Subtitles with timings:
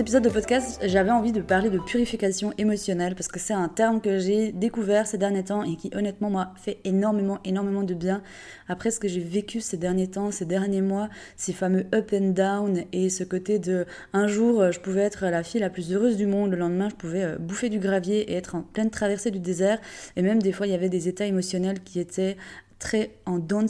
[0.00, 4.00] épisode de podcast, j'avais envie de parler de purification émotionnelle parce que c'est un terme
[4.00, 8.22] que j'ai découvert ces derniers temps et qui honnêtement m'a fait énormément, énormément de bien.
[8.66, 12.30] Après ce que j'ai vécu ces derniers temps, ces derniers mois, ces fameux up and
[12.30, 16.16] down et ce côté de un jour je pouvais être la fille la plus heureuse
[16.16, 19.30] du monde, le lendemain je pouvais euh, bouffer du gravier et être en pleine traversée
[19.30, 19.80] du désert
[20.16, 22.38] et même des fois il y avait des états émotionnels qui étaient
[22.80, 23.60] très en dents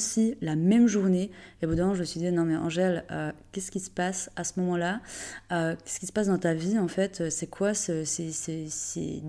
[0.41, 1.31] la même journée.
[1.61, 3.91] Et au bout d'un je me suis dit, non mais Angèle, euh, qu'est-ce qui se
[3.91, 5.01] passe à ce moment-là
[5.53, 8.69] euh, Qu'est-ce qui se passe dans ta vie en fait C'est quoi ce, ces, ces,
[8.71, 9.23] ces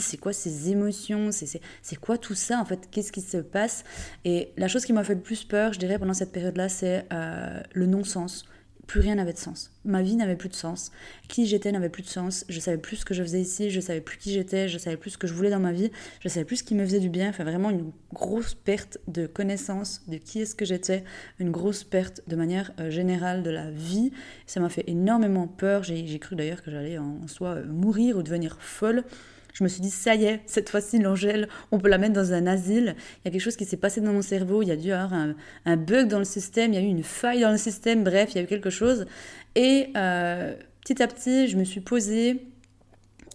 [0.00, 3.84] C'est quoi ces émotions C'est quoi tout ça en fait Qu'est-ce qui se passe?
[4.24, 7.06] Et la chose qui m'a fait le plus peur, je dirais, pendant cette période-là, c'est
[7.12, 8.44] euh, le non-sens
[8.86, 9.70] plus rien n'avait de sens.
[9.84, 10.92] Ma vie n'avait plus de sens.
[11.28, 12.44] Qui j'étais n'avait plus de sens.
[12.48, 14.96] Je savais plus ce que je faisais ici, je savais plus qui j'étais, je savais
[14.96, 17.00] plus ce que je voulais dans ma vie, je savais plus ce qui me faisait
[17.00, 17.28] du bien.
[17.30, 21.04] Enfin, vraiment une grosse perte de connaissance de qui est-ce que j'étais,
[21.38, 24.12] une grosse perte de manière euh, générale de la vie.
[24.46, 25.82] Ça m'a fait énormément peur.
[25.82, 29.04] J'ai cru d'ailleurs que j'allais en soi euh, mourir ou devenir folle.
[29.52, 32.32] Je me suis dit, ça y est, cette fois-ci, l'Angèle, on peut la mettre dans
[32.32, 32.94] un asile.
[32.96, 34.88] Il y a quelque chose qui s'est passé dans mon cerveau, il y a dû
[34.88, 37.58] y avoir un, bug dans le système, il y a eu une faille dans le
[37.58, 39.06] système, bref, il y a eu quelque chose.
[39.54, 42.51] Et euh, petit à petit, je me suis posée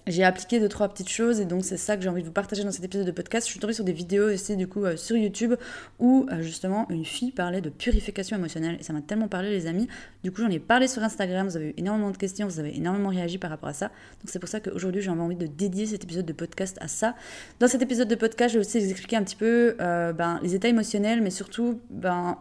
[0.08, 2.34] j'ai appliqué deux trois petites choses et donc c'est ça que j'ai envie de vous
[2.34, 3.46] partager dans cet épisode de podcast.
[3.46, 5.56] Je suis tombée sur des vidéos aussi du coup euh, sur YouTube
[6.00, 9.68] où euh, justement une fille parlait de purification émotionnelle et ça m'a tellement parlé les
[9.68, 9.88] amis.
[10.24, 12.76] Du coup j'en ai parlé sur Instagram, vous avez eu énormément de questions, vous avez
[12.76, 13.88] énormément réagi par rapport à ça.
[13.88, 17.16] Donc c'est pour ça qu'aujourd'hui j'ai envie de dédier cet épisode de podcast à ça.
[17.60, 20.40] Dans cet épisode de podcast je vais aussi vous expliquer un petit peu euh, ben,
[20.42, 22.38] les états émotionnels mais surtout ben,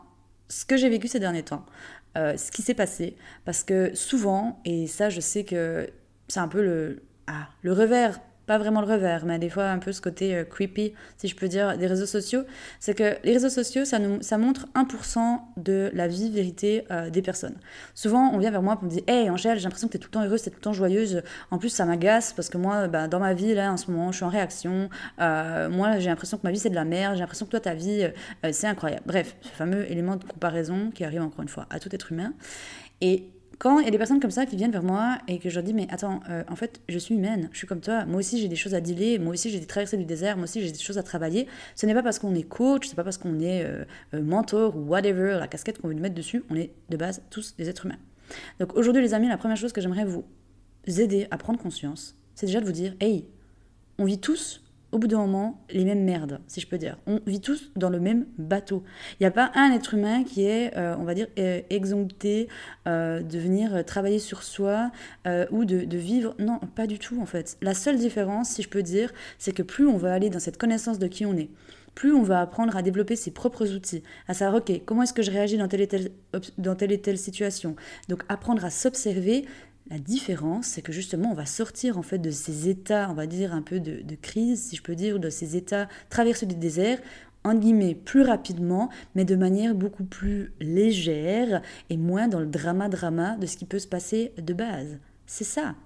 [0.48, 1.66] ce que j'ai vécu ces derniers temps.
[2.14, 5.90] ce qui s'est passé parce que souvent et ça je sais que
[6.28, 9.78] c'est un peu le ah, le revers, pas vraiment le revers, mais des fois un
[9.78, 12.42] peu ce côté euh, creepy, si je peux dire, des réseaux sociaux,
[12.78, 17.10] c'est que les réseaux sociaux, ça, nous, ça montre 1% de la vie, vérité euh,
[17.10, 17.56] des personnes.
[17.94, 20.00] Souvent, on vient vers moi pour me dire Hey Angèle, j'ai l'impression que tu es
[20.00, 21.22] tout le temps heureuse, tu es tout le temps joyeuse.
[21.50, 24.12] En plus, ça m'agace parce que moi, bah, dans ma vie, là, en ce moment,
[24.12, 24.88] je suis en réaction.
[25.20, 27.14] Euh, moi, j'ai l'impression que ma vie, c'est de la merde.
[27.14, 28.08] J'ai l'impression que toi, ta vie,
[28.52, 29.02] c'est incroyable.
[29.06, 32.32] Bref, ce fameux élément de comparaison qui arrive encore une fois à tout être humain.
[33.00, 35.48] Et quand il y a des personnes comme ça qui viennent vers moi et que
[35.48, 38.04] je leur dis mais attends euh, en fait je suis humaine je suis comme toi
[38.04, 40.44] moi aussi j'ai des choses à dealer moi aussi j'ai des traversées du désert moi
[40.44, 41.46] aussi j'ai des choses à travailler.
[41.74, 43.84] Ce n'est pas parce qu'on est coach c'est pas parce qu'on est euh,
[44.14, 47.22] euh, mentor ou whatever la casquette qu'on veut nous mettre dessus on est de base
[47.30, 47.98] tous des êtres humains.
[48.60, 50.24] Donc aujourd'hui les amis la première chose que j'aimerais vous
[50.86, 53.26] aider à prendre conscience c'est déjà de vous dire hey
[53.98, 54.62] on vit tous
[54.92, 56.96] au bout d'un moment, les mêmes merdes, si je peux dire.
[57.06, 58.84] On vit tous dans le même bateau.
[59.18, 62.48] Il n'y a pas un être humain qui est, euh, on va dire, euh, exempté
[62.86, 64.90] euh, de venir travailler sur soi
[65.50, 66.34] ou de, de, vivre.
[66.38, 67.58] Non, pas du tout, en fait.
[67.62, 70.56] La seule différence, si je peux dire, c'est que plus on va aller dans cette
[70.56, 71.50] connaissance de qui on est,
[71.96, 75.22] plus on va apprendre à développer ses propres outils, à savoir, ok, comment est-ce que
[75.22, 76.10] je réagis dans telle et telle,
[76.58, 77.74] dans telle, et telle situation?
[78.08, 79.46] Donc apprendre à s'observer,
[79.88, 83.26] la différence, c'est que justement, on va sortir en fait de ces états, on va
[83.26, 86.98] dire un peu de, crise, si je peux dire, de ces états traversés du désert,
[87.44, 93.36] en guillemets, plus rapidement, mais de manière beaucoup plus légère et moins dans le drama-drama
[93.36, 94.98] de ce qui peut se passer de base.
[95.26, 95.76] C'est ça.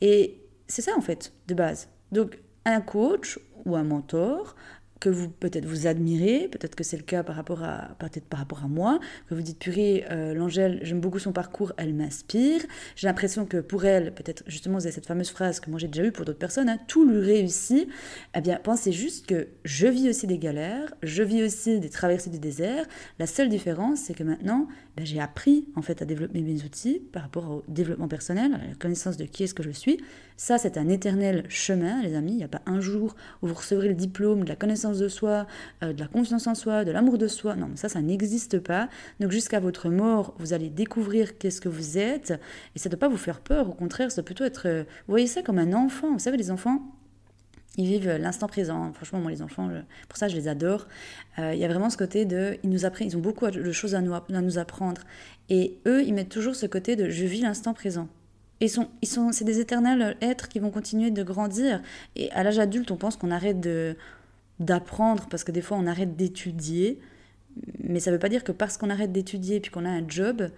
[0.00, 1.88] Et c'est ça en fait, de base.
[2.12, 4.54] Donc, un coach ou un mentor
[5.04, 8.40] que vous peut-être vous admirez, peut-être que c'est le cas par rapport à peut-être par
[8.40, 12.62] rapport à moi, que vous dites purée, euh, l'Angèle, j'aime beaucoup son parcours, elle m'inspire.
[12.96, 15.88] J'ai l'impression que pour elle, peut-être justement vous avez cette fameuse phrase que moi j'ai
[15.88, 17.86] déjà eue pour d'autres personnes, hein, tout lui réussit.
[18.34, 22.30] Eh bien, pensez juste que je vis aussi des galères, je vis aussi des traversées
[22.30, 22.86] du désert.
[23.18, 27.02] La seule différence, c'est que maintenant, ben, j'ai appris en fait à développer mes outils
[27.12, 29.98] par rapport au développement personnel, à la connaissance de qui est-ce que je suis.
[30.36, 32.32] Ça, c'est un éternel chemin, les amis.
[32.32, 35.08] Il n'y a pas un jour où vous recevrez le diplôme de la connaissance de
[35.08, 35.46] soi,
[35.82, 37.56] euh, de la confiance en soi, de l'amour de soi.
[37.56, 38.88] Non, ça, ça n'existe pas.
[39.20, 42.34] Donc jusqu'à votre mort, vous allez découvrir qu'est-ce que vous êtes.
[42.74, 43.68] Et ça ne doit pas vous faire peur.
[43.68, 44.66] Au contraire, ça doit plutôt être...
[44.66, 46.12] Euh, vous voyez ça comme un enfant.
[46.12, 46.82] Vous savez, les enfants,
[47.76, 48.92] ils vivent l'instant présent.
[48.92, 49.68] Franchement, moi, les enfants,
[50.08, 50.86] pour ça, je les adore.
[51.38, 53.72] Euh, il y a vraiment ce côté de, ils nous apprennent, ils ont beaucoup de
[53.72, 55.02] choses à nous, à nous apprendre.
[55.48, 58.08] Et eux, ils mettent toujours ce côté de, je vis l'instant présent.
[58.60, 61.82] Ils sont, ils sont, c'est des éternels êtres qui vont continuer de grandir.
[62.14, 63.96] Et à l'âge adulte, on pense qu'on arrête de,
[64.60, 67.00] d'apprendre parce que des fois on arrête d'étudier.
[67.78, 70.08] Mais ça ne veut pas dire que parce qu'on arrête d'étudier puis qu'on a un
[70.08, 70.48] job,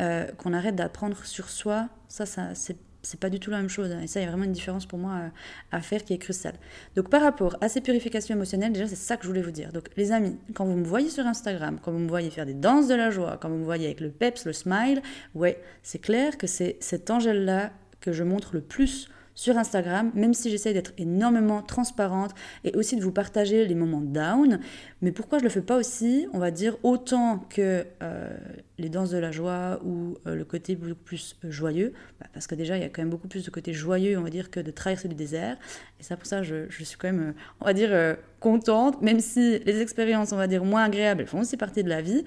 [0.00, 1.88] euh, qu'on arrête d'apprendre sur soi.
[2.08, 3.90] Ça, ça c'est c'est pas du tout la même chose.
[3.90, 4.00] Hein.
[4.02, 5.28] Et ça, il y a vraiment une différence pour moi euh,
[5.72, 6.54] à faire qui est cruciale.
[6.96, 9.72] Donc, par rapport à ces purifications émotionnelles, déjà, c'est ça que je voulais vous dire.
[9.72, 12.54] Donc, les amis, quand vous me voyez sur Instagram, quand vous me voyez faire des
[12.54, 15.02] danses de la joie, quand vous me voyez avec le peps, le smile,
[15.34, 17.70] ouais, c'est clair que c'est cet Angèle-là
[18.00, 22.32] que je montre le plus sur Instagram, même si j'essaye d'être énormément transparente
[22.64, 24.60] et aussi de vous partager les moments down.
[25.02, 28.36] Mais pourquoi je le fais pas aussi, on va dire, autant que euh,
[28.78, 31.92] les danses de la joie ou euh, le côté beaucoup plus joyeux?
[32.20, 34.22] Bah, Parce que déjà, il y a quand même beaucoup plus de côté joyeux, on
[34.22, 35.56] va dire, que de traverser le désert.
[35.98, 39.58] Et ça, pour ça, je, suis quand même, on va dire, euh, contente, même si
[39.60, 42.24] les expériences, on va dire, moins agréables, font aussi partie de la vie.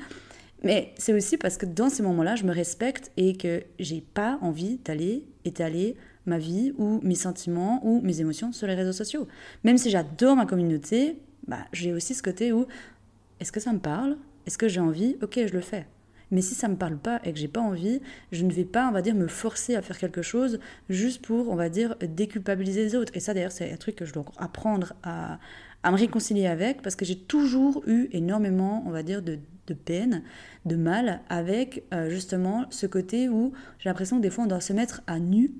[0.64, 4.40] Mais c'est aussi parce que dans ces moments-là, je me respecte et que j'ai pas
[4.42, 5.96] envie d'aller étaler
[6.26, 9.28] ma vie ou mes sentiments ou mes émotions sur les réseaux sociaux.
[9.64, 11.18] Même si j'adore ma communauté,
[11.48, 12.66] bah, j'ai aussi ce côté où
[13.40, 14.18] est-ce que ça me parle?
[14.46, 15.18] Est-ce que j'ai envie?
[15.22, 15.86] Ok, je le fais.
[16.32, 18.02] Mais si ça me parle pas et que j'ai pas envie,
[18.32, 21.50] je ne vais pas, on va dire, me forcer à faire quelque chose juste pour,
[21.50, 23.12] on va dire, déculpabiliser les autres.
[23.16, 25.40] Et ça, d'ailleurs, c'est un truc que je dois apprendre à,
[25.84, 29.74] à me réconcilier avec parce que j'ai toujours eu énormément, on va dire, de, de
[29.74, 30.24] peine,
[30.66, 34.62] de mal avec euh, justement ce côté où j'ai l'impression que des fois on doit
[34.62, 35.52] se mettre à nu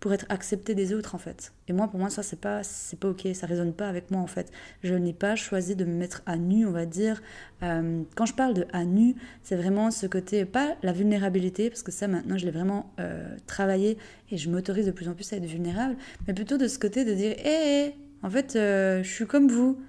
[0.00, 1.54] pour être accepté des autres en fait.
[1.66, 4.20] Et moi pour moi ça c'est pas c'est pas ok, ça résonne pas avec moi
[4.20, 4.52] en fait.
[4.82, 7.22] Je n'ai pas choisi de me mettre à nu, on va dire.
[7.62, 11.82] Euh, quand je parle de à nu, c'est vraiment ce côté pas la vulnérabilité parce
[11.82, 13.96] que ça maintenant je l'ai vraiment euh, travaillé
[14.30, 15.96] et je m'autorise de plus en plus à être vulnérable,
[16.26, 17.94] mais plutôt de ce côté de dire hé,
[18.24, 19.80] en fait euh, je suis comme vous.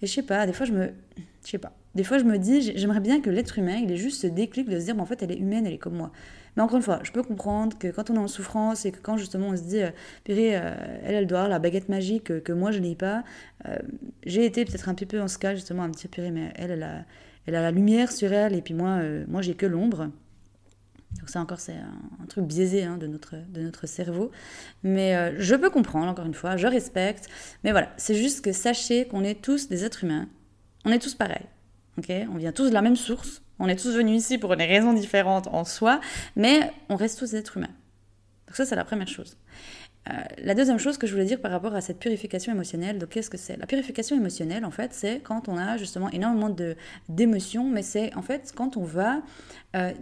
[0.00, 0.86] Et je sais pas, des fois je me
[1.44, 1.72] je sais pas.
[1.94, 4.68] Des fois je me dis j'aimerais bien que l'être humain, il ait juste ce déclic
[4.68, 6.10] de se dire en fait elle est humaine, elle est comme moi.
[6.56, 8.98] Mais encore une fois, je peux comprendre que quand on est en souffrance et que
[8.98, 9.90] quand justement on se dit, euh,
[10.30, 13.24] euh, elle, elle doit avoir la baguette magique que, moi je n'ai pas,
[13.66, 13.76] euh,
[14.24, 16.70] j'ai été peut-être un petit peu en ce cas justement, un petit purée, mais elle,
[16.70, 17.04] elle a,
[17.46, 20.08] elle a la lumière sur elle et puis moi, moi j'ai que l'ombre.
[21.18, 24.30] Donc ça encore, c'est un, truc biaisé hein, de, notre, de notre cerveau.
[24.82, 27.28] Mais je peux comprendre, encore une fois, je respecte.
[27.62, 30.28] Mais voilà, c'est juste que sachez qu'on est tous des êtres humains.
[30.84, 31.46] On est tous pareils.
[31.98, 32.12] ok?
[32.32, 33.42] On vient tous de la même source.
[33.58, 36.00] On est tous venus ici pour des raisons différentes en soi,
[36.36, 37.74] mais on reste tous êtres humains.
[38.46, 39.36] Donc ça, c'est la première chose.
[40.10, 43.10] Euh, la deuxième chose que je voulais dire par rapport à cette purification émotionnelle, donc
[43.10, 43.56] qu'est-ce que c'est?
[43.56, 46.54] La purification émotionnelle, en fait, c'est quand on a justement énormément
[47.08, 49.22] d'émotions, mais c'est en fait quand on va
[49.76, 49.92] euh,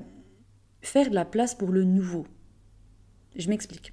[0.82, 2.26] faire de la place pour le nouveau.
[3.36, 3.92] Je m'explique.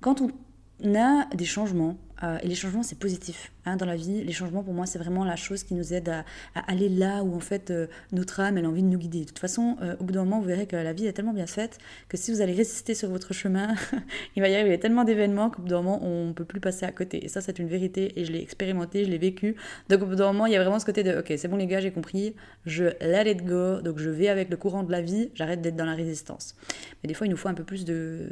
[0.00, 0.30] Quand on
[0.94, 4.22] a des changements, euh, et les changements, c'est positif hein, dans la vie.
[4.22, 6.24] Les changements, pour moi, c'est vraiment la chose qui nous aide à,
[6.54, 9.20] aller là où, en fait, euh, notre âme, elle a envie de nous guider.
[9.20, 11.32] De toute façon, euh, au bout d'un moment, vous verrez que la vie est tellement
[11.32, 11.78] bien faite
[12.08, 13.74] que si vous allez résister sur votre chemin,
[14.36, 16.84] il va y arriver tellement d'événements qu'au bout d'un moment, on ne peut plus passer
[16.84, 17.24] à côté.
[17.24, 19.56] Et ça, c'est une vérité et je l'ai expérimenté, je l'ai vécu.
[19.88, 21.56] Donc, au bout d'un moment, il y a vraiment ce côté de OK, c'est bon,
[21.56, 22.34] les gars, j'ai compris,
[22.66, 23.80] je let it go.
[23.80, 26.54] Donc, je vais avec le courant de la vie, j'arrête d'être dans la résistance.
[27.02, 28.28] Mais des fois, il nous faut un peu plus de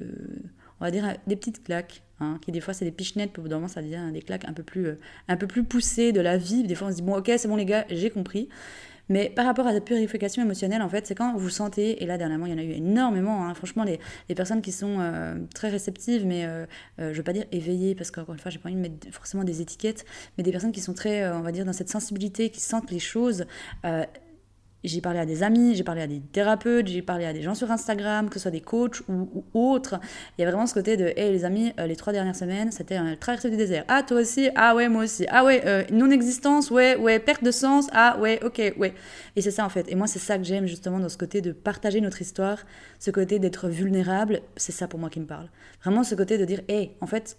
[0.81, 3.83] on va dire des petites claques, hein, qui des fois c'est des pichenettes, puis ça
[3.83, 4.99] devient des claques un peu plus, euh,
[5.29, 6.65] un peu plus poussées de la vie.
[6.65, 8.49] Des fois on se dit bon ok c'est bon les gars, j'ai compris.
[9.11, 12.19] Mais par rapport à la purification émotionnelle, en fait, c'est quand vous sentez, et là
[12.19, 13.99] dernièrement il y en a eu énormément, hein, franchement les,
[14.29, 16.67] les, personnes qui sont euh, très réceptives, mais euh,
[16.99, 19.11] je ne veux pas dire éveillées, parce qu'encore une fois j'ai pas envie de mettre
[19.11, 20.05] forcément des étiquettes,
[20.37, 22.99] mais des personnes qui sont très, on va dire, dans cette sensibilité, qui sentent les
[22.99, 23.47] choses
[24.85, 27.55] j'ai parlé à des amis, j'ai parlé à des thérapeutes, j'ai parlé à des gens
[27.55, 29.99] sur Instagram, que ce soit des coachs ou, autres.
[30.37, 32.71] Il y a vraiment ce côté de Hey les amis, euh, les trois dernières semaines,
[32.71, 33.85] c'était un traversée du désert.
[33.89, 34.51] Ah, toi aussi?
[34.55, 35.27] Ah, ouais, moi aussi.
[35.31, 37.89] Ah, ouais, euh, non-existence, ouais, ouais, perte de sens?
[37.93, 38.95] Ah, ouais, ok, ouais.
[39.37, 39.91] Et c'est ça en fait.
[39.91, 42.59] Et moi, c'est ça que j'aime justement dans ce côté de partager notre histoire,
[43.01, 44.43] ce côté d'être vulnérable.
[44.57, 45.49] C'est ça pour moi qui me parle.
[45.83, 47.37] Vraiment ce côté de dire Hey, en fait,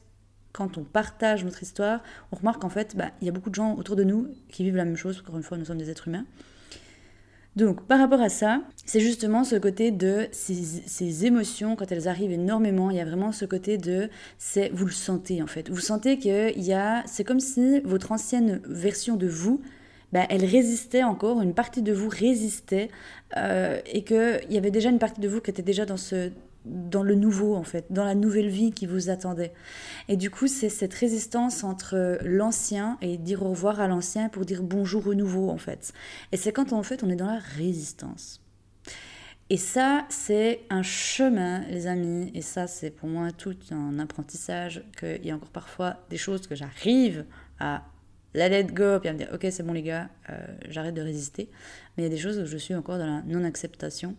[0.52, 3.56] quand on partage notre histoire, on remarque qu'en fait, bah, il y a beaucoup de
[3.56, 5.22] gens autour de nous qui vivent la même chose.
[5.22, 6.26] Encore une fois, nous sommes des êtres humains.
[7.56, 12.32] Donc, par rapport à ça, c'est justement ce côté de ces, émotions, quand elles arrivent
[12.32, 15.70] énormément, il y a vraiment ce côté de, c'est, vous le sentez en fait.
[15.70, 16.20] Vous sentez
[16.74, 19.62] a, c'est comme si votre ancienne version de vous,
[20.14, 22.90] ben, elle résistait encore, une partie de vous résistait,
[23.38, 26.32] euh, et qu'il y avait déjà une partie de vous qui était déjà dans ce,
[26.66, 29.54] dans le nouveau en fait, dans la nouvelle vie qui vous attendait.
[30.08, 34.46] Et du coup, c'est cette résistance entre l'ancien et dire au revoir à l'ancien pour
[34.46, 35.94] dire bonjour au nouveau en fait.
[36.32, 38.42] Et c'est quand en fait on est dans la résistance.
[39.52, 44.84] Et ça, c'est un chemin, les amis, et ça, c'est pour moi tout un apprentissage,
[45.00, 47.26] qu'il y a encore parfois des choses que j'arrive
[47.60, 47.84] à
[48.36, 50.38] la let go, puis à me dire, ok, c'est bon les gars, euh,
[50.70, 51.50] j'arrête de résister.
[51.98, 54.16] Mais il y a des choses où je suis encore dans la non-acceptation.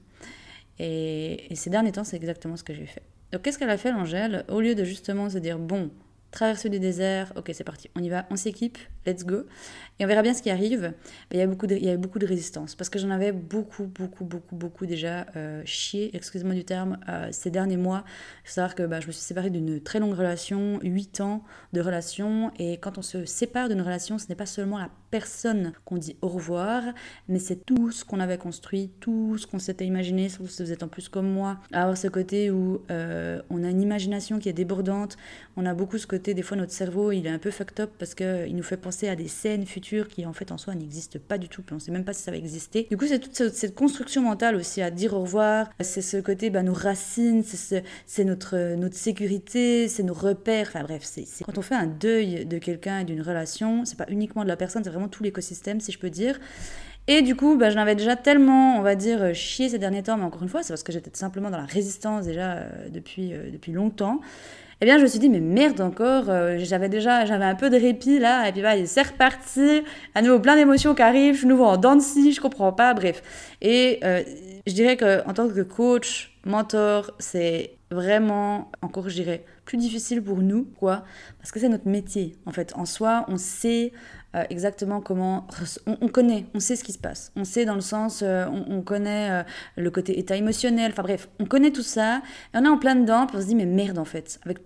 [0.82, 3.02] Et, ces derniers temps, c'est exactement ce que j'ai fait.
[3.32, 4.44] Donc qu'est-ce qu'elle a fait, l'Angèle?
[4.48, 5.90] Au lieu de justement se dire, bon,
[6.30, 9.44] traversée du désert, ok c'est parti, on y va, on s'équipe, let's go.
[10.00, 10.94] Et on verra bien ce qui arrive.
[11.30, 13.32] il y, a beaucoup de, il y avait beaucoup de résistance parce que j'en avais
[13.32, 18.04] beaucoup, beaucoup, beaucoup, beaucoup déjà euh, chié, excusez-moi du terme, euh, ces derniers mois.
[18.44, 21.44] Il faut savoir que bah, je me suis séparée d'une très longue relation, 8 ans
[21.74, 22.50] de relation.
[22.58, 26.16] Et quand on se sépare d'une relation, ce n'est pas seulement la personne qu'on dit
[26.22, 26.82] au revoir,
[27.28, 30.82] mais c'est tout ce qu'on avait construit, tout ce qu'on s'était imaginé, si vous êtes
[30.82, 34.52] en plus comme moi, avoir ce côté où euh, on a une imagination qui est
[34.52, 35.16] débordante,
[35.56, 37.90] on a beaucoup ce côté, des fois notre cerveau il est un peu fucked up
[37.98, 41.18] parce qu'il nous fait penser à des scènes futures qui en fait en soi n'existent
[41.26, 42.86] pas du tout, puis on sait même pas si ça va exister.
[42.90, 46.50] Du coup c'est toute cette construction mentale aussi à dire au revoir, c'est ce côté,
[46.50, 51.62] bah, nos racines, c'est notre, notre sécurité, c'est nos repères, enfin bref, c'est quand on
[51.62, 54.90] fait un deuil de quelqu'un et d'une relation, c'est pas uniquement de la personne, c'est
[54.90, 56.38] vraiment tout l'écosystème, si je peux dire.
[57.06, 60.16] Et du coup, bah, je l'avais déjà tellement, on va dire, chié ces derniers temps,
[60.16, 63.32] mais encore une fois, c'est parce que j'étais simplement dans la résistance déjà euh, depuis,
[63.32, 64.20] euh, depuis longtemps.
[64.80, 67.68] Eh bien, je me suis dit, mais merde encore, euh, j'avais déjà, j'avais un peu
[67.68, 69.82] de répit là, et puis bah, c'est reparti,
[70.14, 72.94] à nouveau plein d'émotions qui arrivent, je suis nouveau en dents de je comprends pas,
[72.94, 73.22] bref.
[73.60, 74.00] Et
[74.66, 80.38] je dirais qu'en tant que coach, mentor, c'est vraiment, encore je dirais, plus difficile pour
[80.38, 81.04] nous, quoi,
[81.38, 82.36] parce que c'est notre métier.
[82.46, 83.92] En fait, en soi, on sait
[84.36, 85.46] euh, exactement comment.
[85.86, 87.32] On, connaît, on sait ce qui se passe.
[87.36, 89.42] On sait dans le sens, euh, on, connaît euh,
[89.76, 92.22] le côté état émotionnel, enfin bref, on connaît tout ça,
[92.54, 94.58] et on est en plein dedans, puis on se dit, mais merde en fait, avec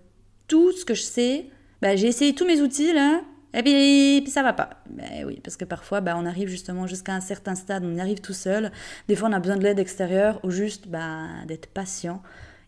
[0.47, 1.47] tout ce que je sais,
[1.81, 3.21] bah, j'ai essayé tous mes outils là,
[3.55, 4.81] et puis, ça va pas.
[4.89, 8.01] Ben oui, parce que parfois, bah, on arrive justement jusqu'à un certain stade, on y
[8.01, 8.69] arrive tout seul.
[9.07, 12.21] Des fois, on a besoin de l'aide extérieure ou juste bah, d'être patient.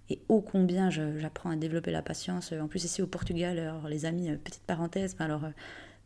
[0.10, 2.54] Et ô combien j'apprends à développer la patience.
[2.54, 5.42] En plus, ici au Portugal, alors les amis, petite parenthèse, alors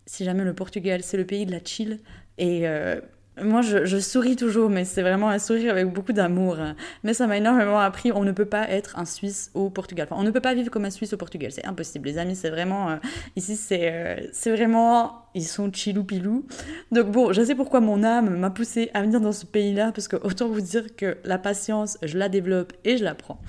[0.08, 2.00] si jamais le Portugal, c'est le pays de la chill.
[2.40, 3.00] Et euh,
[3.42, 6.58] moi, je, souris toujours, mais c'est vraiment un sourire avec beaucoup d'amour.
[7.04, 8.12] Mais ça m'a énormément appris.
[8.12, 10.08] On ne peut pas être un Suisse au Portugal.
[10.10, 11.52] Enfin, on ne peut pas vivre comme un Suisse au Portugal.
[11.52, 12.36] C'est impossible, les amis.
[12.36, 12.90] C'est vraiment.
[12.90, 12.96] Euh,
[13.38, 15.26] ici, c'est euh, c'est vraiment.
[15.34, 16.46] Ils sont chilou pilou.
[16.92, 19.94] Donc, bon, je sais pourquoi mon âme m'a poussé à venir dans ce pays-là.
[19.94, 23.40] Parce que, autant vous dire que la patience, je la développe et je la prends.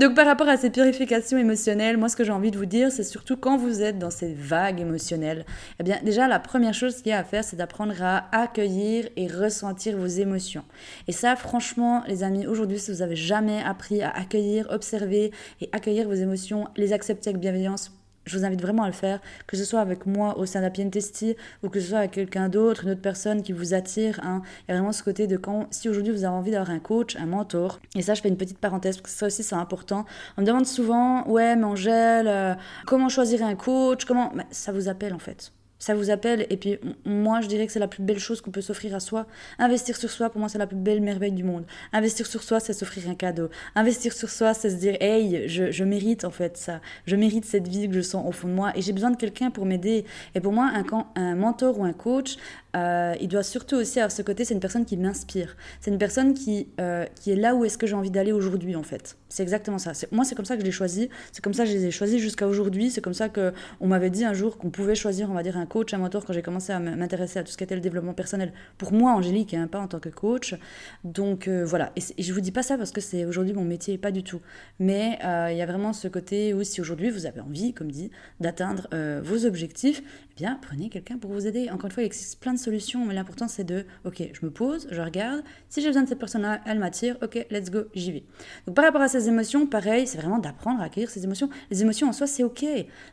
[0.00, 2.90] Donc par rapport à ces purifications émotionnelles, moi ce que j'ai envie de vous dire,
[2.90, 5.44] c'est surtout quand vous êtes dans ces vagues émotionnelles,
[5.78, 9.10] eh bien déjà la première chose qu'il y a à faire, c'est d'apprendre à accueillir
[9.28, 10.64] ressentir vos émotions.
[11.08, 15.68] Et ça franchement les amis, aujourd'hui si vous avez jamais appris à accueillir, observer et
[15.72, 17.92] accueillir vos émotions, les accepter avec bienveillance,
[18.26, 20.88] je vous invite vraiment à le faire, que ce soit avec moi au sein d'Apien
[20.88, 24.20] Testi ou que ce soit avec quelqu'un d'autre, une autre personne qui vous attire.
[24.22, 24.42] Hein.
[24.68, 26.78] Il y a vraiment ce côté de quand, si aujourd'hui vous avez envie d'avoir un
[26.78, 29.54] coach, un mentor, et ça je fais une petite parenthèse parce que ça aussi c'est
[29.54, 30.04] important.
[30.36, 32.54] On me demande souvent, ouais mais Angèle, euh,
[32.86, 36.46] comment choisir un coach Comment Ça vous appelle en fait ça vous appelle.
[36.50, 39.00] Et puis moi, je dirais que c'est la plus belle chose qu'on peut s'offrir à
[39.00, 39.26] soi.
[39.58, 41.64] Investir sur soi, pour moi, c'est la plus belle merveille du monde.
[41.92, 43.48] Investir sur soi, c'est s'offrir un cadeau.
[43.74, 46.80] Investir sur soi, c'est se dire, hey, je, je, mérite en fait ça.
[47.06, 49.16] Je mérite cette vie que je sens au fond de moi et j'ai besoin de
[49.16, 50.04] quelqu'un pour m'aider.
[50.34, 50.84] Et pour moi, un,
[51.16, 52.36] un mentor ou un coach,
[52.76, 55.56] euh, il doit surtout aussi avoir ce côté, c'est une personne qui m'inspire.
[55.80, 58.76] C'est une personne qui, euh, qui est là où est-ce que j'ai envie d'aller aujourd'hui,
[58.76, 59.16] en fait.
[59.28, 59.92] C'est exactement ça.
[60.12, 61.08] Moi, c'est comme ça que je l'ai choisi.
[61.32, 62.90] C'est comme ça que je les ai choisis jusqu'à aujourd'hui.
[62.90, 65.66] C'est comme ça qu'on m'avait dit un jour qu'on pouvait choisir, on va dire, un
[65.66, 68.14] coach, un mentor quand j'ai commencé à m'intéresser à tout ce qui était le développement
[68.14, 68.52] personnel.
[68.78, 70.54] Pour moi, Angélique, hein, pas en tant que coach.
[71.04, 71.92] Donc euh, voilà.
[71.96, 74.22] Et, et, je vous dis pas ça parce que c'est aujourd'hui mon métier, pas du
[74.22, 74.40] tout.
[74.78, 78.10] Mais il y a vraiment ce côté où si aujourd'hui vous avez envie, comme dit,
[78.40, 78.88] d'atteindre
[79.22, 81.70] vos objectifs, eh bien prenez quelqu'un pour vous aider.
[81.70, 84.50] Encore une fois, il existe plein de solution, mais l'important c'est de, ok, je me
[84.50, 88.12] pose, je regarde, si j'ai besoin de cette personne-là, elle m'attire, ok, let's go, j'y
[88.12, 88.24] vais.
[88.66, 91.48] Donc par rapport à ces émotions, pareil, c'est vraiment d'apprendre à accueillir ces émotions.
[91.70, 92.64] Les émotions en soi, c'est ok.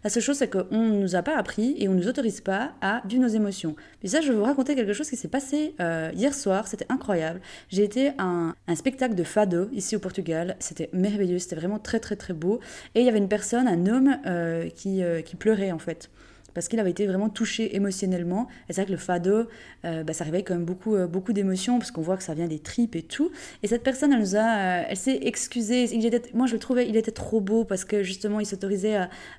[0.04, 2.42] La seule chose, c'est qu'on ne nous a pas appris et on ne nous autorise
[2.42, 3.76] pas à vivre nos émotions.
[4.04, 6.86] Mais ça, je vais vous raconter quelque chose qui s'est passé euh, hier soir, c'était
[6.90, 7.42] incroyable.
[7.70, 11.80] J'ai été à un, un, spectacle de fado ici au Portugal, c'était merveilleux, c'était vraiment
[11.80, 12.60] très très très beau.
[12.96, 16.10] Et il y avait une personne, un homme, euh, qui, euh, qui pleurait en fait
[16.58, 18.48] parce qu'il avait été vraiment touché émotionnellement.
[18.68, 19.46] Et c'est vrai que le fado,
[19.86, 22.34] euh, bah, ça réveille quand même beaucoup, euh, beaucoup d'émotions, parce qu'on voit que ça
[22.34, 23.32] vient des tripes et tout.
[23.62, 25.88] Et cette personne, elle nous a, euh, elle s'est excusée.
[26.34, 28.96] Moi, je le trouvais, il était trop beau, parce que justement, il s'autorisait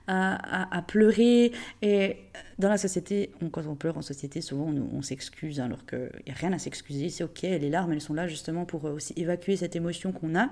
[0.06, 1.50] à, à, pleurer.
[1.82, 2.18] Et
[2.60, 6.22] dans la société, quand on pleure en société, souvent, on, on s'excuse, hein, alors qu'il
[6.24, 7.08] n'y a rien à s'excuser.
[7.08, 10.50] C'est ok, les larmes, elles sont là justement pour aussi évacuer cette émotion qu'on a.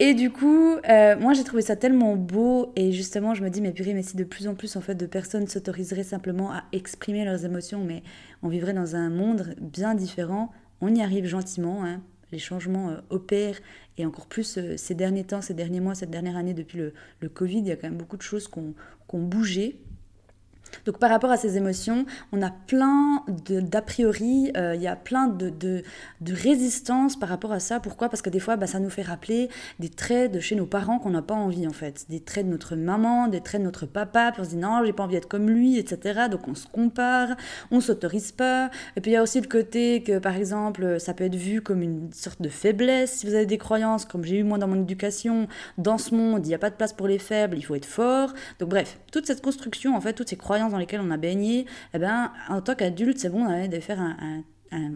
[0.00, 3.60] Et du coup, euh, moi j'ai trouvé ça tellement beau et justement je me dis
[3.60, 6.64] mais purée mais si de plus en plus en fait de personnes s'autoriseraient simplement à
[6.72, 8.02] exprimer leurs émotions, mais
[8.42, 10.50] on vivrait dans un monde bien différent.
[10.80, 12.02] On y arrive gentiment, hein.
[12.32, 13.60] les changements euh, opèrent
[13.96, 16.92] et encore plus euh, ces derniers temps, ces derniers mois, cette dernière année depuis le,
[17.20, 19.78] le, Covid, il y a quand même beaucoup de choses qui ont bougé
[20.86, 24.96] Donc par rapport à ces émotions, on a plein d'a priori, euh, il y a
[24.96, 25.82] plein de, de,
[26.20, 27.80] de, résistance par rapport à ça.
[27.80, 28.08] Pourquoi?
[28.08, 30.98] Parce que des fois, bah, ça nous fait rappeler des traits de chez nos parents
[30.98, 32.06] qu'on n'a pas envie en fait.
[32.08, 34.82] Des traits de notre maman, des traits de notre papa, puis on se dit non,
[34.84, 36.22] j'ai pas envie d'être comme lui, etc.
[36.30, 37.36] Donc on se compare,
[37.70, 38.70] on s'autorise pas.
[38.96, 41.60] Et puis il y a aussi le côté que par exemple, ça peut être vu
[41.60, 44.68] comme une sorte de faiblesse si vous avez des croyances, comme j'ai eu moi dans
[44.68, 45.48] mon éducation.
[45.78, 47.86] Dans ce monde, il n'y a pas de place pour les faibles, il faut être
[47.86, 48.32] fort.
[48.58, 51.66] Donc bref, toute cette construction, en fait, toutes ces croyances dans lesquelles on a baigné,
[51.92, 54.42] eh ben, en tant qu'adulte, c'est bon de faire un,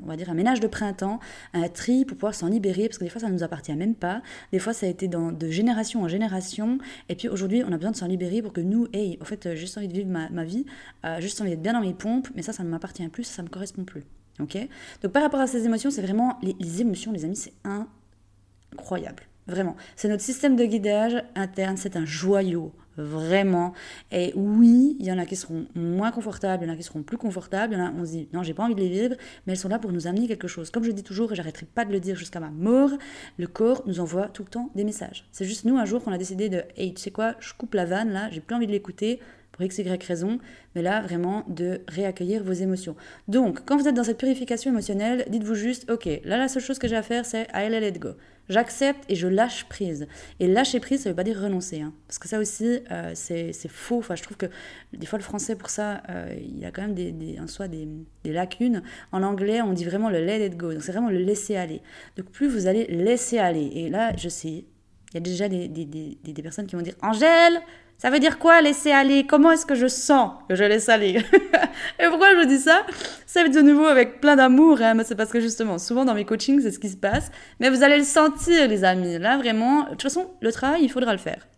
[0.02, 1.20] on va dire un ménage de printemps,
[1.54, 3.94] un tri pour pouvoir s'en libérer, parce que des fois ça ne nous appartient même
[3.94, 4.22] pas,
[4.52, 7.76] des fois ça a été dans, de génération en génération, et puis aujourd'hui on a
[7.76, 10.10] besoin de s'en libérer pour que nous, hey, en fait j'ai juste envie de vivre
[10.10, 10.66] ma, vie,
[11.04, 13.42] euh, juste envie d'être bien dans mes pompes, mais ça ça ne m'appartient plus, ça
[13.42, 14.04] ne me correspond plus.
[14.40, 14.56] ok?
[15.02, 19.24] Donc par rapport à ces émotions, c'est vraiment, les émotions les amis, c'est incroyable.
[19.46, 19.76] Vraiment.
[19.96, 23.72] C'est notre système de guidage interne, c'est un joyau vraiment.
[24.12, 26.82] Et oui, il y en a qui seront moins confortables, il y en a qui
[26.82, 28.80] seront plus confortables, il y en a, on se dit, non, j'ai pas envie de
[28.80, 29.14] les vivre,
[29.46, 30.70] mais elles sont là pour nous amener quelque chose.
[30.70, 32.90] Comme je dis toujours, et j'arrêterai pas de le dire jusqu'à ma mort,
[33.38, 35.26] le corps nous envoie tout le temps des messages.
[35.32, 37.74] C'est juste nous, un jour, qu'on a décidé de, hey, tu sais quoi, je coupe
[37.74, 39.20] la vanne, là, j'ai plus envie de l'écouter,
[39.58, 40.38] pour x, y raison,
[40.76, 42.94] mais là, vraiment, de réaccueillir vos émotions.
[43.26, 46.78] Donc, quand vous êtes dans cette purification émotionnelle, dites-vous juste, ok, là, la seule chose
[46.78, 48.10] que j'ai à faire, c'est I let it go.
[48.48, 50.06] J'accepte et je lâche prise.
[50.38, 51.80] Et lâcher prise, ça veut pas dire renoncer.
[51.80, 51.92] Hein.
[52.06, 53.98] Parce que ça aussi, euh, c'est faux.
[53.98, 54.46] Enfin, je trouve que
[54.92, 57.88] des fois, le français, pour ça, euh, il a quand même des, en soi des,
[58.22, 58.82] des, lacunes.
[59.10, 60.72] En anglais, on dit vraiment le let it go.
[60.72, 61.82] Donc, c'est vraiment le laisser aller.
[62.16, 63.70] Donc, plus vous allez laisser aller.
[63.74, 64.64] Et là, je sais,
[65.10, 67.60] il y a déjà des, des personnes qui vont dire Angèle,
[67.98, 69.26] ça veut dire quoi laisser aller?
[69.26, 71.16] Comment est-ce que je sens que je laisse aller?
[71.98, 72.86] Et pourquoi je dis ça?
[73.26, 76.60] C'est de nouveau avec plein d'amour, hein, c'est parce que justement, souvent dans mes coachings,
[76.60, 77.32] c'est ce qui se passe.
[77.58, 79.18] Mais vous allez le sentir, les amis.
[79.18, 81.48] Là, vraiment, de toute façon, le travail, il faudra le faire.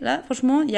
[0.00, 0.68] Là, franchement, il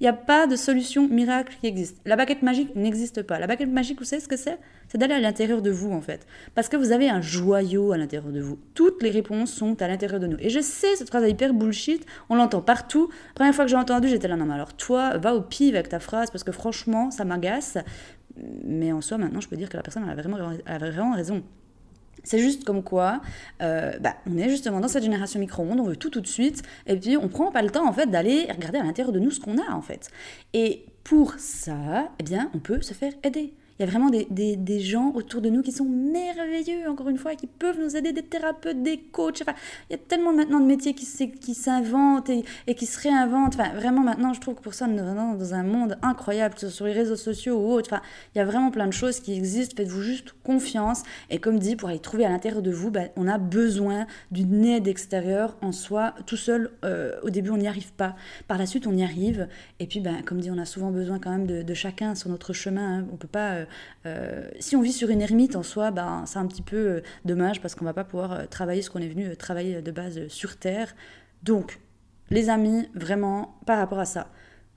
[0.00, 1.98] n'y a, a pas de solution miracle qui existe.
[2.04, 3.38] La baguette magique n'existe pas.
[3.38, 4.58] La baguette magique, vous savez ce que c'est?
[4.88, 6.26] C'est d'aller à l'intérieur de vous, en fait.
[6.54, 8.58] Parce que vous avez un joyau à l'intérieur de vous.
[8.74, 10.36] Toutes les réponses sont à l'intérieur de nous.
[10.40, 12.04] Et je sais, cette phrase est hyper bullshit.
[12.28, 13.08] On l'entend partout.
[13.28, 15.74] La première fois que j'ai entendu, j'étais là, non, mais alors toi, va au pif
[15.74, 17.78] avec ta phrase, parce que franchement, ça m'agace.
[18.64, 21.44] Mais en soi, maintenant, je peux dire que la personne a vraiment, a vraiment raison.
[22.24, 23.20] C'est juste comme quoi,
[23.62, 26.62] euh, bah, on est justement dans cette génération micro-ondes, on veut tout tout de suite,
[26.86, 29.30] et puis on prend pas le temps en fait d'aller regarder à l'intérieur de nous
[29.32, 30.08] ce qu'on a en fait.
[30.52, 33.52] Et pour ça, eh bien, on peut se faire aider.
[33.82, 37.18] Il y a vraiment des, des, gens autour de nous qui sont merveilleux, encore une
[37.18, 39.42] fois, qui peuvent nous aider, des thérapeutes, des coachs.
[39.42, 39.56] Enfin,
[39.90, 43.54] il y a tellement maintenant de métiers qui, s'inventent et, qui se réinventent.
[43.54, 46.54] Enfin, vraiment, maintenant, je trouve que pour ça, on est vraiment dans un monde incroyable,
[46.58, 47.88] sur les réseaux sociaux ou autres.
[47.92, 48.02] Enfin,
[48.36, 49.74] il y a vraiment plein de choses qui existent.
[49.76, 51.02] Faites-vous juste confiance.
[51.28, 54.64] Et comme dit, pour aller trouver à l'intérieur de vous, ben, on a besoin d'une
[54.64, 56.14] aide extérieure en soi.
[56.26, 58.14] Tout seul, euh, au début, on n'y arrive pas.
[58.46, 59.48] Par la suite, on y arrive.
[59.80, 62.30] Et puis, ben, comme dit, on a souvent besoin quand même de, de chacun sur
[62.30, 63.00] notre chemin.
[63.00, 63.06] Hein.
[63.12, 63.64] On peut pas euh,
[64.06, 67.00] euh, si on vit sur une ermite en soi, ben, c'est un petit peu euh,
[67.24, 70.26] dommage parce qu'on va pas pouvoir euh, travailler ce qu'on est venu travailler de base
[70.28, 70.94] sur Terre.
[71.42, 71.80] Donc,
[72.30, 74.28] les amis, vraiment, par rapport à ça,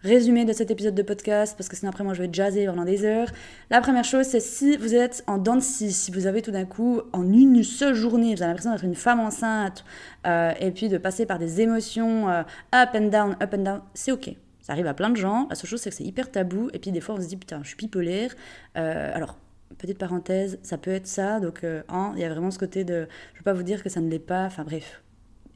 [0.02, 2.86] résumé de cet épisode de podcast, parce que sinon après moi je vais jaser pendant
[2.86, 3.30] des heures.
[3.72, 6.52] La première chose, c'est si vous êtes en dents de scie, si vous avez tout
[6.52, 9.84] d'un coup, en une seule journée, vous avez l'impression d'être une femme enceinte,
[10.26, 12.46] et puis de passer par des émotions up
[12.94, 14.36] and down, up and down, c'est ok.
[14.66, 15.46] Ça arrive à plein de gens.
[15.50, 16.72] La seule chose, c'est que c'est hyper tabou.
[16.74, 18.34] Et puis des fois, on se dit, putain, je suis bipolaire.
[18.78, 19.38] Euh, alors,
[19.78, 21.40] petite parenthèse, ça peut être ça.
[21.40, 21.84] Donc, euh,
[22.16, 22.94] il y a vraiment ce côté de.
[22.94, 24.46] Je ne veux pas vous dire que ça ne l'est pas.
[24.46, 25.04] Enfin, bref,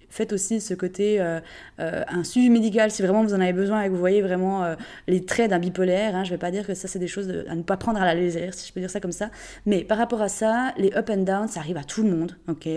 [0.10, 1.40] faites aussi ce côté euh,
[1.80, 4.64] euh, un suivi médical si vraiment vous en avez besoin et que vous voyez vraiment
[4.64, 4.76] euh,
[5.08, 6.16] les traits d'un bipolaire.
[6.16, 8.02] Hein, je ne vais pas dire que ça, c'est des choses à ne pas prendre
[8.02, 9.30] à la légère, si je peux dire ça comme ça.
[9.66, 12.38] Mais par rapport à ça, les up and down, ça arrive à tout le monde.
[12.48, 12.68] ok?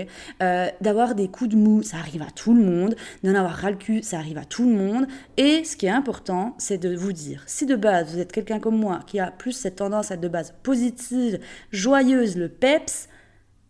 [0.81, 2.95] D'avoir des coups de mou, ça arrive à tout le monde.
[3.23, 5.07] D'en avoir ras le cul, ça arrive à tout le monde.
[5.37, 8.61] Et ce qui est important, c'est de vous dire, si de base, vous êtes quelqu'un
[8.61, 11.39] comme moi qui a plus cette tendance à être de base positive,
[11.71, 13.09] joyeuse, le peps,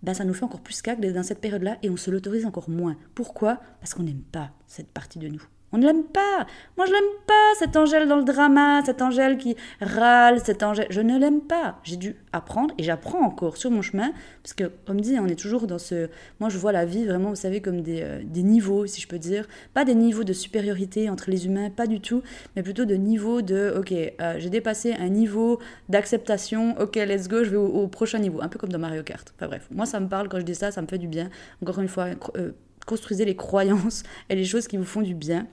[0.02, 2.68] bah, ça nous fait encore plus qu'à dans cette période-là et on se l'autorise encore
[2.68, 2.96] moins.
[3.14, 3.60] Pourquoi?
[3.80, 5.42] Parce qu'on n'aime pas cette partie de nous.
[5.72, 6.46] On ne l'aime pas.
[6.76, 10.86] Moi, je l'aime pas, cette Angèle dans le drama, cette Angèle qui râle, cette Angèle.
[10.90, 11.78] Je ne l'aime pas.
[11.82, 14.12] J'ai dû apprendre et j'apprends encore sur mon chemin.
[14.42, 16.10] Parce que, comme dit, on est toujours dans ce.
[16.40, 19.08] Moi, je vois la vie vraiment, vous savez, comme des, euh, des niveaux, si je
[19.08, 19.48] peux dire.
[19.72, 22.22] Pas des niveaux de supériorité entre les humains, pas du tout.
[22.54, 23.74] Mais plutôt de niveaux de.
[23.78, 25.58] Ok, euh, j'ai dépassé un niveau
[25.88, 26.76] d'acceptation.
[26.78, 28.42] Ok, let's go, je vais au, prochain niveau.
[28.42, 29.32] Un peu comme dans Mario Kart.
[29.36, 31.30] Enfin bref, moi, ça me parle quand je dis ça, ça me fait du bien.
[31.62, 32.52] Encore une fois, euh,
[32.86, 35.46] construisez les croyances et les choses qui vous font du bien.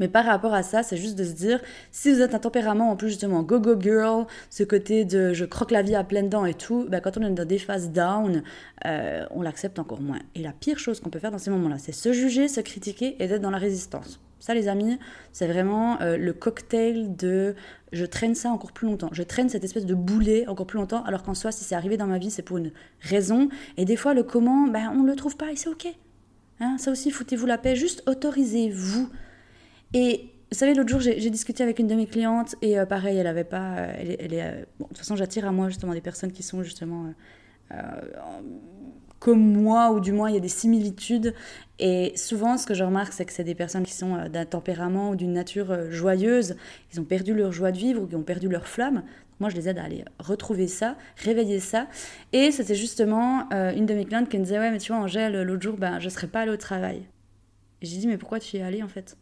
[0.00, 2.90] Mais par rapport à ça, c'est juste de se dire, si vous êtes un tempérament
[2.90, 6.46] en plus justement go-go girl, ce côté de je croque la vie à pleines dents
[6.46, 8.42] et tout, bah, quand on est dans des phases down,
[8.86, 10.18] euh, on l'accepte encore moins.
[10.34, 13.16] Et la pire chose qu'on peut faire dans ces moments-là, c'est se juger, se critiquer
[13.18, 14.20] et d'être dans la résistance.
[14.44, 14.98] Ça, les amis,
[15.32, 17.54] c'est vraiment euh, le cocktail de
[17.92, 19.08] je traîne ça encore plus longtemps.
[19.12, 21.96] Je traîne cette espèce de boulet encore plus longtemps, alors qu'en soi, si c'est arrivé
[21.96, 23.48] dans ma vie, c'est pour une raison.
[23.78, 25.86] Et des fois, le comment, ben, on ne le trouve pas et c'est OK.
[26.60, 27.74] Hein, ça aussi, foutez-vous la paix.
[27.74, 29.08] Juste autorisez-vous.
[29.94, 33.16] Et vous savez, l'autre jour, j'ai discuté avec une de mes clientes et euh, pareil,
[33.16, 33.88] elle avait pas.
[33.98, 37.14] Est, bon, de toute façon, j'attire à moi justement des personnes qui sont justement
[39.24, 41.34] comme moi, ou du moins il y a des similitudes.
[41.78, 44.44] Et souvent, ce que je remarque, c'est que c'est des personnes qui sont euh, d'un
[44.44, 46.56] tempérament ou d'une nature euh, joyeuse,
[46.92, 49.02] ils ont perdu leur joie de vivre ou qui ont perdu leur flamme.
[49.40, 51.86] Moi, je les aide à aller retrouver ça, réveiller ça.
[52.34, 55.00] Et c'était justement euh, une de mes clientes qui me disait Ouais, mais tu vois,
[55.00, 57.06] Angèle, l'autre jour, ben, je ne serais pas allée au travail.
[57.80, 59.16] Et j'ai dit Mais pourquoi tu y es allée en fait?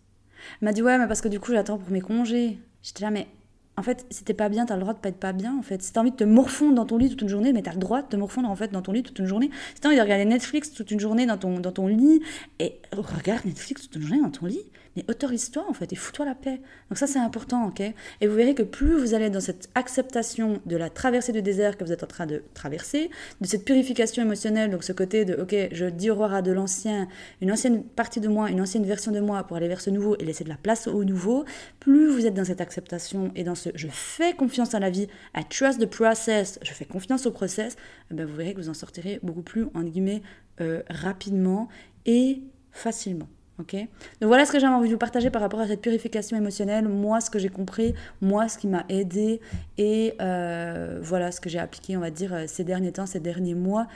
[0.61, 2.59] Elle m'a dit Ouais, mais parce que du coup, j'attends pour mes congés.
[2.83, 3.29] J'étais là, mais
[3.77, 5.63] en fait, si t'es pas bien, t'as le droit de pas être pas bien, en
[5.63, 5.83] fait.
[5.83, 7.79] Si t'as envie de te morfondre dans ton lit toute une journée, mais t'as le
[7.79, 9.51] droit de te morfondre, en fait, dans ton lit toute une journée.
[9.75, 12.21] Si t'as envie de regarder Netflix toute une journée dans ton, dans ton lit,
[12.59, 14.63] et regarde Netflix toute une journée dans ton lit,
[14.97, 16.61] mais autorise-toi en fait et fous-toi la paix.
[16.91, 17.81] Donc ça c'est important, ok?
[17.81, 21.77] Et vous verrez que plus vous allez dans cette acceptation de la traversée du désert
[21.77, 25.35] que vous êtes en train de traverser, de cette purification émotionnelle, donc ce côté de
[25.35, 27.09] ok, je dis au à de l'ancien,
[27.41, 30.17] une ancienne partie de moi, une ancienne version de moi pour aller vers ce nouveau
[30.19, 31.45] et laisser de la place au nouveau,
[31.81, 35.09] plus vous êtes dans cette acceptation et dans ce je fais confiance à la vie,
[35.37, 37.77] I trust the process, je fais confiance au process,
[38.11, 40.23] eh ben vous verrez que vous en sortirez beaucoup plus en guillemets
[40.61, 41.69] euh, rapidement
[42.07, 43.29] et facilement.
[43.59, 46.39] Ok Donc voilà ce que j'avais envie de vous partager par rapport à cette purification
[46.39, 49.41] émotionnelle, moi ce que j'ai compris, moi ce qui m'a aidé
[49.77, 53.21] et euh, voilà ce que j'ai appliqué on va dire euh, ces derniers temps, ces
[53.21, 53.89] derniers mois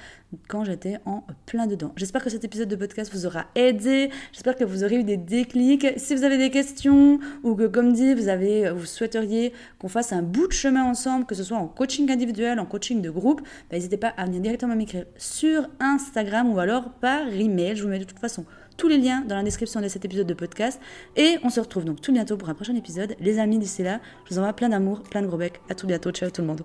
[0.48, 1.92] quand j'étais en plein dedans.
[1.96, 5.16] J'espère que cet épisode de podcast vous aura aidé, j'espère que vous aurez eu des
[5.16, 5.86] déclics.
[5.96, 10.12] Si vous avez des questions ou que comme dit vous, avez, vous souhaiteriez qu'on fasse
[10.12, 13.40] un bout de chemin ensemble, que ce soit en coaching individuel, en coaching de groupe,
[13.40, 17.88] bah, n'hésitez pas à venir directement m'écrire sur Instagram ou alors par email, je vous
[17.88, 18.44] mets de toute façon
[18.76, 20.80] tous les liens dans la description de cet épisode de podcast.
[21.16, 23.16] Et on se retrouve donc tout bientôt pour un prochain épisode.
[23.20, 25.60] Les amis, d'ici là, je vous envoie plein d'amour, plein de gros becs.
[25.68, 26.10] À tout bientôt.
[26.10, 26.62] Ciao tout le monde.